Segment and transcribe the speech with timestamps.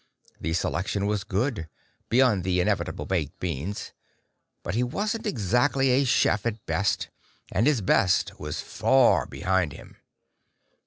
[0.39, 1.69] The selection was good,
[2.09, 3.91] beyond the inevitable baked beans;
[4.63, 7.11] but he wasn't exactly a chef at best,
[7.51, 9.97] and his best was far behind him.